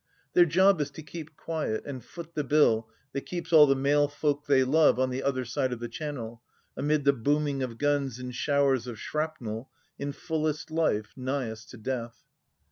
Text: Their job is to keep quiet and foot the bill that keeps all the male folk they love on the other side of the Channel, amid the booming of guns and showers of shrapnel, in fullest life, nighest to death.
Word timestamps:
Their 0.33 0.45
job 0.47 0.81
is 0.81 0.89
to 0.93 1.03
keep 1.03 1.37
quiet 1.37 1.83
and 1.85 2.03
foot 2.03 2.33
the 2.33 2.43
bill 2.43 2.89
that 3.13 3.27
keeps 3.27 3.53
all 3.53 3.67
the 3.67 3.75
male 3.75 4.07
folk 4.07 4.47
they 4.47 4.63
love 4.63 4.97
on 4.99 5.11
the 5.11 5.21
other 5.21 5.45
side 5.45 5.71
of 5.71 5.79
the 5.79 5.87
Channel, 5.87 6.41
amid 6.75 7.03
the 7.05 7.13
booming 7.13 7.61
of 7.61 7.77
guns 7.77 8.17
and 8.17 8.33
showers 8.33 8.87
of 8.87 8.97
shrapnel, 8.99 9.69
in 9.99 10.11
fullest 10.11 10.71
life, 10.71 11.13
nighest 11.15 11.69
to 11.69 11.77
death. 11.77 12.23